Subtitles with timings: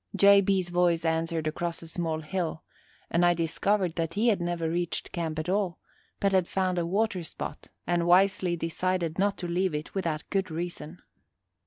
[0.15, 0.41] J.
[0.41, 2.63] B.'s voice answered across a small hill,
[3.11, 5.77] and I discovered that he had never reached camp at all,
[6.19, 10.49] but had found a water spot, and wisely decided not to leave it without good
[10.49, 11.03] reason.